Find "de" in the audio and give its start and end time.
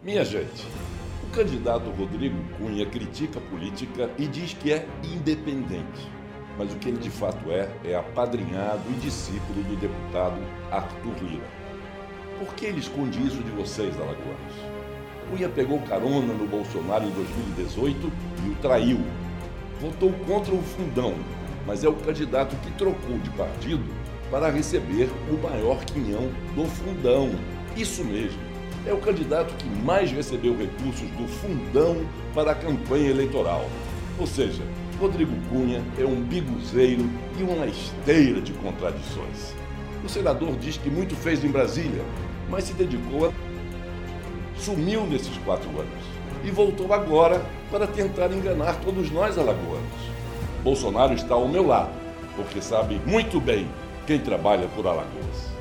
6.98-7.10, 13.42-13.50, 23.18-23.30, 38.40-38.52